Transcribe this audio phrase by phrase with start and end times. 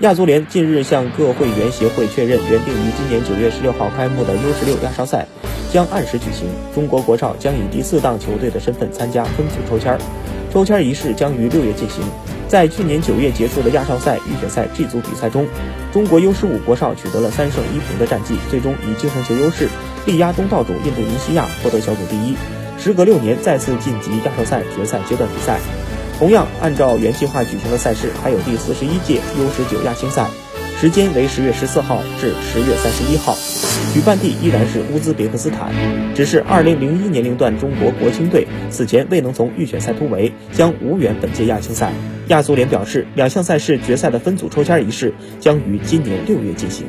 [0.00, 5.26] 亚足联近日向各会员协会确认，原定于今年九月十六号开幕的 U 十六亚少赛
[5.70, 6.48] 将按时举行。
[6.74, 9.96] 中国国少将以第四档球队的身份参加分组抽签，
[10.50, 12.02] 抽签仪式将于六月进行。
[12.48, 15.46] 在去年九月结束的亚少赛预选赛 G 组比赛中，
[15.92, 19.68] 中国 U 十五国少取得了三胜一平的战绩，最终以净胜球优势
[20.06, 22.34] 力压东道主印度尼西亚，获得小组第一。
[22.78, 25.60] 时隔六年，再次晋级亚少赛决赛阶段比赛。
[26.18, 30.28] 同样，按照原计划举行的赛事还有第四十一届 U 十九亚青赛，
[30.80, 33.36] 时间为十月十四号至十月三十一号，
[33.92, 35.72] 举办地依然是乌兹别克斯坦。
[36.14, 41.90] 只是二零零一年龄段中国国青队此前未能从预选赛突围，将无缘本届亚青赛。
[42.28, 46.86] 亚足联表示，两项赛事决赛的分组抽签仪式将于今年六月进行。